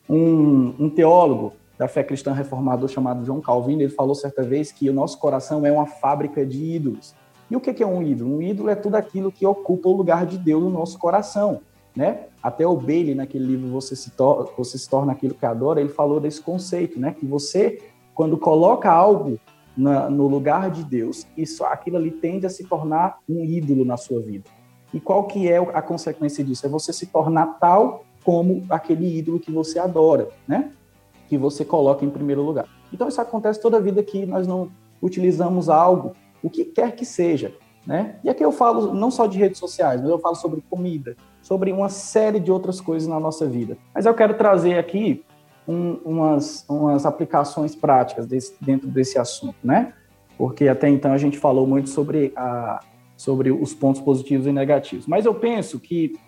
Um, 0.09 0.75
um 0.79 0.89
teólogo 0.89 1.53
da 1.79 1.87
fé 1.87 2.03
cristã 2.03 2.33
reformador 2.33 2.89
chamado 2.89 3.25
João 3.25 3.41
Calvino, 3.41 3.83
ele 3.83 3.89
falou 3.89 4.15
certa 4.15 4.43
vez 4.43 4.73
que 4.73 4.91
o 4.91 4.93
nosso 4.93 5.19
coração 5.19 5.65
é 5.65 5.71
uma 5.71 5.87
fábrica 5.87 6.45
de 6.45 6.63
ídolos. 6.75 7.15
E 7.49 7.57
o 7.57 7.61
que 7.61 7.83
é 7.83 7.87
um 7.87 8.03
ídolo? 8.03 8.37
Um 8.37 8.43
ídolo 8.43 8.69
é 8.69 8.75
tudo 8.75 8.97
aquilo 8.97 9.31
que 9.31 9.47
ocupa 9.47 9.89
o 9.89 9.97
lugar 9.97 10.27
de 10.27 10.37
Deus 10.37 10.63
no 10.63 10.71
nosso 10.71 10.99
coração, 10.99 11.61
né? 11.97 12.27
Até 12.43 12.67
o 12.67 12.77
Bailey, 12.77 13.15
naquele 13.15 13.47
livro 13.47 13.69
Você 13.69 13.97
se, 13.97 14.13
você 14.57 14.77
se 14.77 14.91
torna 14.91 15.13
aquilo 15.13 15.35
que 15.35 15.47
adora, 15.47 15.81
ele 15.81 15.89
falou 15.89 16.21
desse 16.21 16.43
conceito, 16.43 16.99
né? 17.01 17.15
Que 17.19 17.25
você, 17.25 17.81
quando 18.15 18.37
coloca 18.37 18.91
algo 18.91 19.39
na, 19.77 20.11
no 20.11 20.27
lugar 20.27 20.71
de 20.71 20.83
Deus, 20.83 21.27
isso, 21.37 21.65
aquilo 21.65 21.97
ali 21.97 22.11
tende 22.11 22.45
a 22.45 22.51
se 22.51 22.65
tornar 22.65 23.19
um 23.29 23.45
ídolo 23.45 23.85
na 23.85 23.97
sua 23.97 24.21
vida. 24.21 24.51
E 24.93 24.99
qual 25.01 25.25
que 25.25 25.49
é 25.49 25.59
a 25.59 25.81
consequência 25.81 26.43
disso? 26.43 26.67
É 26.67 26.69
você 26.69 26.93
se 26.93 27.07
tornar 27.07 27.59
tal 27.59 28.05
como 28.25 28.65
aquele 28.69 29.17
ídolo 29.17 29.39
que 29.39 29.51
você 29.51 29.79
adora, 29.79 30.29
né? 30.47 30.73
Que 31.29 31.37
você 31.37 31.65
coloca 31.65 32.05
em 32.05 32.11
primeiro 32.11 32.43
lugar. 32.43 32.67
Então 32.93 33.09
isso 33.09 33.21
acontece 33.21 33.61
toda 33.61 33.77
a 33.77 33.81
vida 33.81 34.03
que 34.03 34.25
nós 34.25 34.47
não 34.47 34.71
utilizamos 35.01 35.69
algo, 35.69 36.15
o 36.43 36.51
que 36.51 36.65
quer 36.65 36.95
que 36.95 37.05
seja, 37.05 37.53
né? 37.87 38.17
E 38.25 38.31
aqui 38.31 38.45
eu 38.45 38.53
falo 38.53 38.93
não 38.93 39.11
só 39.11 39.27
de 39.27 39.39
redes 39.39 39.59
sociais, 39.59 40.01
mas 40.01 40.11
eu 40.11 40.19
falo 40.19 40.35
sobre 40.35 40.63
comida, 40.69 41.17
sobre 41.43 41.73
uma 41.73 41.89
série 41.89 42.41
de 42.41 42.51
outras 42.51 42.81
coisas 42.81 43.09
na 43.09 43.21
nossa 43.21 43.47
vida. 43.47 43.77
Mas 43.95 44.07
eu 44.07 44.15
quero 44.15 44.35
trazer 44.35 44.79
aqui 44.79 45.25
um, 45.67 45.99
umas, 46.05 46.65
umas 46.69 47.05
aplicações 47.05 47.77
práticas 47.77 48.27
desse, 48.27 48.55
dentro 48.61 48.89
desse 48.89 49.19
assunto, 49.19 49.57
né? 49.63 49.93
Porque 50.37 50.69
até 50.69 50.89
então 50.89 51.13
a 51.13 51.19
gente 51.19 51.39
falou 51.39 51.67
muito 51.67 51.91
sobre, 51.91 52.33
a, 52.37 52.81
sobre 53.17 53.51
os 53.51 53.75
pontos 53.75 54.01
positivos 54.01 54.47
e 54.47 54.53
negativos. 54.53 55.07
Mas 55.07 55.27
eu 55.27 55.35
penso 55.35 55.79
que 55.79 56.19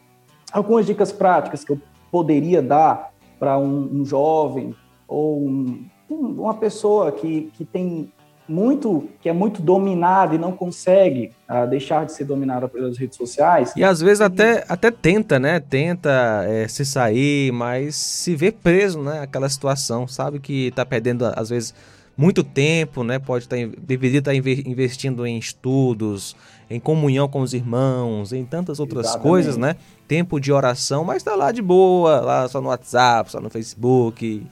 algumas 0.52 0.84
dicas 0.84 1.10
práticas 1.12 1.64
que 1.64 1.72
eu 1.72 1.80
poderia 2.10 2.60
dar 2.60 3.12
para 3.38 3.56
um, 3.58 4.00
um, 4.00 4.04
jovem 4.04 4.74
ou 5.10 5.40
um, 5.40 5.84
uma 6.08 6.54
pessoa 6.54 7.10
que, 7.10 7.50
que 7.54 7.64
tem 7.64 8.10
muito 8.48 9.08
que 9.20 9.28
é 9.28 9.32
muito 9.32 9.62
dominada 9.62 10.34
e 10.34 10.38
não 10.38 10.52
consegue 10.52 11.30
uh, 11.48 11.68
deixar 11.68 12.04
de 12.04 12.12
ser 12.12 12.24
dominada 12.24 12.68
pelas 12.68 12.98
redes 12.98 13.16
sociais. 13.16 13.72
E 13.76 13.84
às 13.84 14.00
vezes 14.00 14.20
até, 14.20 14.64
até 14.68 14.90
tenta, 14.90 15.38
né? 15.38 15.60
Tenta 15.60 16.44
é, 16.48 16.66
se 16.66 16.84
sair, 16.84 17.52
mas 17.52 17.94
se 17.94 18.34
vê 18.34 18.50
preso, 18.50 19.00
né? 19.00 19.20
Aquela 19.20 19.48
situação, 19.48 20.06
sabe 20.08 20.40
que 20.40 20.68
está 20.68 20.84
perdendo 20.84 21.24
às 21.36 21.50
vezes 21.50 21.74
muito 22.16 22.42
tempo, 22.42 23.04
né? 23.04 23.18
Pode 23.18 23.44
estar 23.44 23.56
tá, 23.56 23.62
deveria 23.80 24.18
estar 24.18 24.32
tá 24.32 24.36
investindo 24.36 25.24
em 25.24 25.38
estudos, 25.38 26.36
em 26.68 26.80
comunhão 26.80 27.28
com 27.28 27.40
os 27.40 27.54
irmãos, 27.54 28.32
em 28.32 28.44
tantas 28.44 28.80
outras 28.80 29.06
Exatamente. 29.06 29.28
coisas, 29.28 29.56
né? 29.56 29.76
Tempo 30.08 30.40
de 30.40 30.52
oração, 30.52 31.04
mas 31.04 31.18
está 31.18 31.36
lá 31.36 31.52
de 31.52 31.62
boa, 31.62 32.20
lá 32.20 32.48
só 32.48 32.60
no 32.60 32.68
WhatsApp, 32.68 33.30
só 33.30 33.40
no 33.40 33.48
Facebook. 33.48 34.44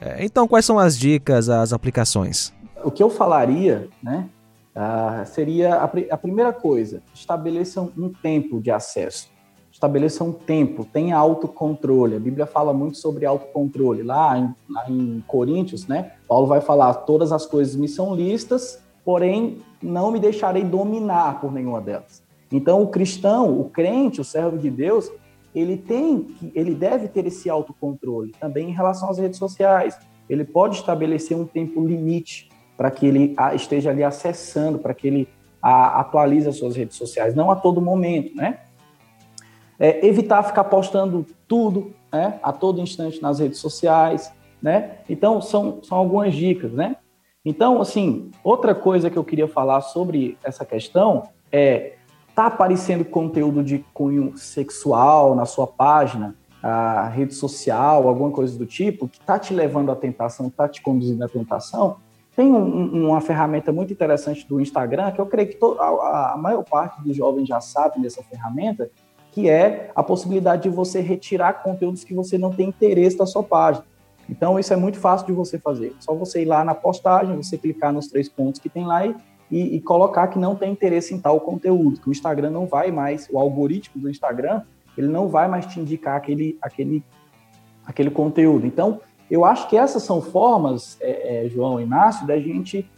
É, 0.00 0.24
então, 0.24 0.46
quais 0.46 0.64
são 0.64 0.78
as 0.78 0.98
dicas, 0.98 1.48
as 1.48 1.72
aplicações? 1.72 2.54
o 2.86 2.90
que 2.90 3.02
eu 3.02 3.10
falaria, 3.10 3.88
né, 4.00 4.28
uh, 4.76 5.26
seria 5.26 5.74
a, 5.74 5.84
a, 5.84 6.16
primeira 6.16 6.52
coisa: 6.52 7.02
estabeleça 7.12 7.80
um 7.80 8.12
tempo 8.22 8.60
de 8.60 8.70
acesso. 8.70 9.34
Estabeleça 9.72 10.24
um 10.24 10.32
tempo, 10.32 10.86
tenha 10.86 11.18
autocontrole. 11.18 12.16
A 12.16 12.20
Bíblia 12.20 12.46
fala 12.46 12.72
muito 12.72 12.96
sobre 12.96 13.26
autocontrole. 13.26 14.02
Lá 14.02 14.38
em, 14.38 14.54
lá 14.70 14.88
em 14.88 15.22
Coríntios, 15.26 15.86
né, 15.86 16.12
Paulo 16.28 16.46
vai 16.46 16.60
falar: 16.60 16.94
todas 16.94 17.32
as 17.32 17.44
coisas 17.44 17.74
me 17.74 17.88
são 17.88 18.14
listas, 18.14 18.80
porém 19.04 19.58
não 19.82 20.12
me 20.12 20.20
deixarei 20.20 20.62
dominar 20.62 21.40
por 21.40 21.52
nenhuma 21.52 21.80
delas. 21.80 22.22
Então, 22.52 22.80
o 22.80 22.86
cristão, 22.86 23.60
o 23.60 23.68
crente, 23.68 24.20
o 24.20 24.24
servo 24.24 24.56
de 24.56 24.70
Deus, 24.70 25.10
ele 25.56 25.78
tem, 25.78 26.36
ele 26.54 26.74
deve 26.74 27.08
ter 27.08 27.26
esse 27.26 27.48
autocontrole 27.48 28.32
também 28.38 28.68
em 28.68 28.72
relação 28.72 29.08
às 29.08 29.16
redes 29.16 29.38
sociais. 29.38 29.98
Ele 30.28 30.44
pode 30.44 30.76
estabelecer 30.76 31.34
um 31.34 31.46
tempo 31.46 31.84
limite 31.84 32.50
para 32.76 32.90
que 32.90 33.06
ele 33.06 33.34
esteja 33.54 33.88
ali 33.88 34.04
acessando, 34.04 34.78
para 34.78 34.92
que 34.92 35.06
ele 35.06 35.28
a, 35.62 36.00
atualize 36.00 36.46
as 36.46 36.58
suas 36.58 36.76
redes 36.76 36.96
sociais, 36.96 37.34
não 37.34 37.50
a 37.50 37.56
todo 37.56 37.80
momento, 37.80 38.36
né? 38.36 38.58
É, 39.78 40.06
evitar 40.06 40.42
ficar 40.42 40.64
postando 40.64 41.26
tudo, 41.48 41.94
né, 42.12 42.38
a 42.42 42.52
todo 42.52 42.80
instante 42.80 43.20
nas 43.20 43.38
redes 43.38 43.58
sociais, 43.58 44.30
né? 44.60 44.98
Então, 45.08 45.40
são, 45.40 45.82
são 45.82 45.96
algumas 45.96 46.34
dicas, 46.34 46.72
né? 46.72 46.96
Então, 47.44 47.80
assim, 47.80 48.30
outra 48.44 48.74
coisa 48.74 49.08
que 49.08 49.16
eu 49.16 49.24
queria 49.24 49.48
falar 49.48 49.80
sobre 49.80 50.36
essa 50.44 50.66
questão 50.66 51.22
é 51.50 51.94
tá 52.36 52.46
aparecendo 52.46 53.02
conteúdo 53.02 53.64
de 53.64 53.78
cunho 53.94 54.36
sexual 54.36 55.34
na 55.34 55.46
sua 55.46 55.66
página, 55.66 56.36
a 56.62 57.08
rede 57.08 57.34
social, 57.34 58.06
alguma 58.06 58.30
coisa 58.30 58.58
do 58.58 58.66
tipo, 58.66 59.08
que 59.08 59.18
tá 59.18 59.38
te 59.38 59.54
levando 59.54 59.90
à 59.90 59.96
tentação, 59.96 60.50
tá 60.50 60.68
te 60.68 60.82
conduzindo 60.82 61.24
à 61.24 61.28
tentação, 61.28 61.96
tem 62.36 62.52
um, 62.52 63.06
uma 63.06 63.22
ferramenta 63.22 63.72
muito 63.72 63.90
interessante 63.90 64.46
do 64.46 64.60
Instagram, 64.60 65.12
que 65.12 65.18
eu 65.18 65.24
creio 65.24 65.48
que 65.48 65.58
a, 65.80 66.34
a 66.34 66.36
maior 66.36 66.62
parte 66.62 67.02
dos 67.02 67.16
jovens 67.16 67.48
já 67.48 67.58
sabe 67.58 68.02
dessa 68.02 68.22
ferramenta, 68.22 68.90
que 69.32 69.48
é 69.48 69.90
a 69.94 70.02
possibilidade 70.02 70.64
de 70.64 70.68
você 70.68 71.00
retirar 71.00 71.62
conteúdos 71.62 72.04
que 72.04 72.12
você 72.12 72.36
não 72.36 72.50
tem 72.50 72.68
interesse 72.68 73.16
da 73.16 73.24
sua 73.24 73.42
página. 73.42 73.86
Então, 74.28 74.58
isso 74.58 74.74
é 74.74 74.76
muito 74.76 74.98
fácil 74.98 75.26
de 75.26 75.32
você 75.32 75.58
fazer. 75.58 75.94
Só 76.00 76.14
você 76.14 76.42
ir 76.42 76.46
lá 76.46 76.62
na 76.62 76.74
postagem, 76.74 77.34
você 77.36 77.56
clicar 77.56 77.92
nos 77.94 78.08
três 78.08 78.28
pontos 78.28 78.60
que 78.60 78.68
tem 78.68 78.84
lá 78.84 79.06
e, 79.06 79.14
e, 79.50 79.76
e, 79.76 79.80
colocar 79.80 80.26
que 80.28 80.38
não 80.38 80.56
tem 80.56 80.72
interesse 80.72 81.14
em 81.14 81.20
tal 81.20 81.40
conteúdo, 81.40 82.00
que 82.00 82.08
o 82.08 82.12
Instagram 82.12 82.50
não 82.50 82.66
vai 82.66 82.90
mais, 82.90 83.28
o 83.30 83.38
algoritmo 83.38 84.02
do 84.02 84.10
Instagram, 84.10 84.62
ele 84.98 85.08
não 85.08 85.28
vai 85.28 85.46
mais 85.46 85.66
te 85.66 85.78
indicar 85.78 86.16
aquele, 86.16 86.58
aquele, 86.60 87.04
aquele 87.86 88.10
conteúdo. 88.10 88.66
Então, 88.66 89.00
eu 89.30 89.44
acho 89.44 89.68
que 89.68 89.76
essas 89.76 90.02
são 90.02 90.20
formas, 90.20 90.96
é, 91.00 91.46
é, 91.46 91.48
João 91.48 91.80
Inácio, 91.80 92.26
da 92.26 92.38
gente 92.38 92.88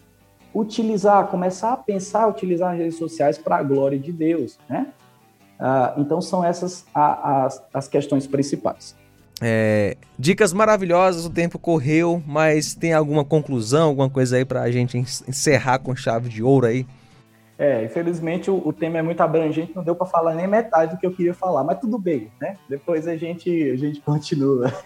utilizar, 0.55 1.27
começar 1.29 1.73
a 1.73 1.77
pensar, 1.77 2.27
utilizar 2.27 2.73
as 2.73 2.79
redes 2.79 2.97
sociais 2.97 3.37
para 3.37 3.57
a 3.57 3.63
glória 3.63 3.99
de 3.99 4.13
Deus, 4.13 4.59
né? 4.69 4.93
Ah, 5.59 5.95
então 5.99 6.21
são 6.21 6.45
essas 6.45 6.87
a, 6.95 7.45
as, 7.45 7.67
as 7.75 7.89
questões 7.89 8.27
principais. 8.27 8.97
É, 9.41 9.97
dicas 10.19 10.53
maravilhosas, 10.53 11.25
o 11.25 11.31
tempo 11.31 11.59
correu, 11.59 12.23
mas 12.27 12.75
tem 12.75 12.93
alguma 12.93 13.25
conclusão, 13.25 13.89
alguma 13.89 14.11
coisa 14.11 14.37
aí 14.37 14.45
para 14.45 14.63
a 14.63 14.71
gente 14.71 14.99
encerrar 14.99 15.79
com 15.79 15.95
chave 15.95 16.29
de 16.29 16.43
ouro 16.43 16.67
aí? 16.67 16.87
É, 17.57 17.85
infelizmente 17.85 18.51
o, 18.51 18.63
o 18.65 18.73
tema 18.73 18.99
é 18.99 19.03
muito 19.03 19.21
abrangente, 19.21 19.73
não 19.75 19.83
deu 19.83 19.95
para 19.95 20.07
falar 20.07 20.35
nem 20.35 20.47
metade 20.47 20.95
do 20.95 20.99
que 20.99 21.07
eu 21.07 21.13
queria 21.13 21.35
falar, 21.35 21.65
mas 21.65 21.81
tudo 21.81 21.99
bem, 21.99 22.31
né? 22.41 22.55
Depois 22.69 23.07
a 23.09 23.17
gente, 23.17 23.71
a 23.71 23.77
gente 23.77 24.01
continua. 24.01 24.73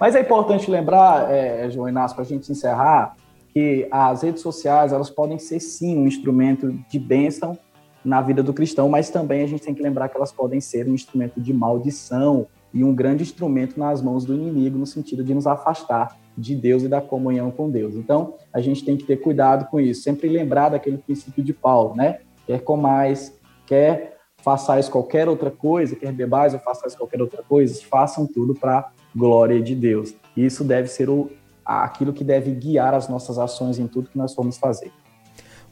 Mas 0.00 0.16
é 0.16 0.20
importante 0.20 0.68
lembrar, 0.68 1.30
é, 1.30 1.70
João 1.70 1.88
Inácio, 1.88 2.16
para 2.16 2.24
a 2.24 2.26
gente 2.26 2.50
encerrar, 2.50 3.14
que 3.52 3.86
as 3.90 4.22
redes 4.22 4.42
sociais 4.42 4.92
elas 4.92 5.10
podem 5.10 5.38
ser 5.38 5.60
sim 5.60 5.96
um 5.96 6.08
instrumento 6.08 6.72
de 6.88 6.98
bênção 6.98 7.56
na 8.04 8.20
vida 8.20 8.42
do 8.42 8.52
cristão, 8.52 8.88
mas 8.88 9.10
também 9.10 9.44
a 9.44 9.46
gente 9.46 9.62
tem 9.62 9.74
que 9.74 9.82
lembrar 9.82 10.08
que 10.08 10.16
elas 10.16 10.32
podem 10.32 10.60
ser 10.60 10.88
um 10.88 10.94
instrumento 10.94 11.40
de 11.40 11.52
maldição 11.52 12.48
e 12.72 12.82
um 12.82 12.94
grande 12.94 13.22
instrumento 13.22 13.78
nas 13.78 14.00
mãos 14.00 14.24
do 14.24 14.34
inimigo 14.34 14.78
no 14.78 14.86
sentido 14.86 15.22
de 15.22 15.34
nos 15.34 15.46
afastar 15.46 16.16
de 16.36 16.54
Deus 16.54 16.82
e 16.82 16.88
da 16.88 17.00
comunhão 17.00 17.50
com 17.50 17.70
Deus. 17.70 17.94
Então, 17.94 18.34
a 18.52 18.60
gente 18.60 18.84
tem 18.84 18.96
que 18.96 19.04
ter 19.04 19.16
cuidado 19.16 19.68
com 19.70 19.78
isso, 19.78 20.02
sempre 20.02 20.28
lembrar 20.28 20.70
daquele 20.70 20.98
princípio 20.98 21.44
de 21.44 21.52
Paulo, 21.52 21.94
né? 21.94 22.20
Quer 22.46 22.60
comais, 22.60 23.38
quer 23.66 24.16
façais 24.38 24.88
qualquer 24.88 25.28
outra 25.28 25.50
coisa, 25.50 25.94
quer 25.94 26.12
bebais 26.12 26.54
ou 26.54 26.60
façais 26.60 26.94
qualquer 26.96 27.20
outra 27.20 27.42
coisa, 27.42 27.80
façam 27.88 28.26
tudo 28.26 28.54
para 28.54 28.90
glória 29.14 29.60
de 29.62 29.74
Deus. 29.74 30.14
E 30.36 30.44
isso 30.44 30.64
deve 30.64 30.88
ser 30.88 31.08
o, 31.08 31.30
aquilo 31.64 32.12
que 32.12 32.24
deve 32.24 32.50
guiar 32.52 32.94
as 32.94 33.08
nossas 33.08 33.38
ações 33.38 33.78
em 33.78 33.86
tudo 33.86 34.08
que 34.08 34.18
nós 34.18 34.34
formos 34.34 34.56
fazer. 34.56 34.90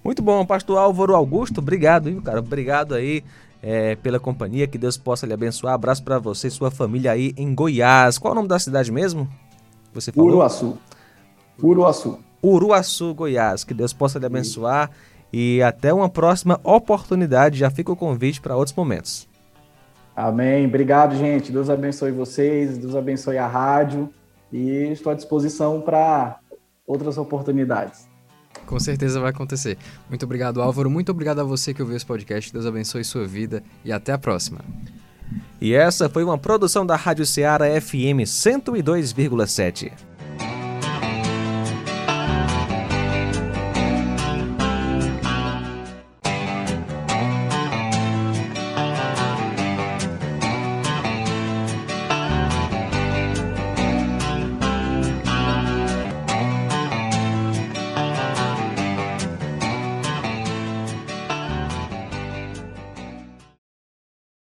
Muito 0.04 0.22
bom, 0.22 0.46
pastor 0.46 0.78
Álvaro 0.78 1.14
Augusto, 1.14 1.58
obrigado, 1.58 2.10
viu, 2.10 2.22
cara? 2.22 2.38
Obrigado 2.38 2.94
aí 2.94 3.22
é, 3.62 3.96
pela 3.96 4.18
companhia, 4.18 4.66
que 4.66 4.78
Deus 4.78 4.96
possa 4.96 5.26
lhe 5.26 5.32
abençoar. 5.32 5.74
Abraço 5.74 6.02
para 6.02 6.18
você 6.18 6.48
e 6.48 6.50
sua 6.50 6.70
família 6.70 7.12
aí 7.12 7.32
em 7.36 7.54
Goiás. 7.54 8.18
Qual 8.18 8.32
é 8.32 8.32
o 8.32 8.36
nome 8.36 8.48
da 8.48 8.58
cidade 8.58 8.90
mesmo? 8.90 9.28
Você 9.92 10.12
falou? 10.12 10.30
Uruaçu. 10.30 10.78
Uruaçu. 11.62 12.18
Uruaçu, 12.42 13.14
Goiás. 13.14 13.64
Que 13.64 13.74
Deus 13.74 13.92
possa 13.92 14.18
lhe 14.18 14.26
abençoar 14.26 14.90
e 15.32 15.62
até 15.62 15.92
uma 15.92 16.08
próxima 16.08 16.60
oportunidade. 16.64 17.58
Já 17.58 17.70
fica 17.70 17.92
o 17.92 17.96
convite 17.96 18.40
para 18.40 18.56
outros 18.56 18.76
momentos. 18.76 19.28
Amém. 20.14 20.66
Obrigado, 20.66 21.16
gente. 21.16 21.52
Deus 21.52 21.70
abençoe 21.70 22.10
vocês, 22.10 22.78
Deus 22.78 22.94
abençoe 22.94 23.38
a 23.38 23.46
rádio 23.46 24.08
e 24.52 24.68
estou 24.90 25.12
à 25.12 25.14
disposição 25.14 25.80
para 25.80 26.40
outras 26.86 27.16
oportunidades. 27.16 28.09
Com 28.70 28.78
certeza 28.78 29.18
vai 29.18 29.30
acontecer. 29.30 29.76
Muito 30.08 30.22
obrigado, 30.22 30.62
Álvaro. 30.62 30.88
Muito 30.88 31.10
obrigado 31.10 31.40
a 31.40 31.44
você 31.44 31.74
que 31.74 31.82
ouviu 31.82 31.96
esse 31.96 32.06
podcast. 32.06 32.52
Deus 32.52 32.64
abençoe 32.64 33.02
sua 33.02 33.26
vida 33.26 33.64
e 33.84 33.90
até 33.90 34.12
a 34.12 34.18
próxima. 34.18 34.60
E 35.60 35.74
essa 35.74 36.08
foi 36.08 36.22
uma 36.22 36.38
produção 36.38 36.86
da 36.86 36.94
Rádio 36.94 37.26
Ceará 37.26 37.64
FM 37.80 38.22
102,7. 38.24 40.09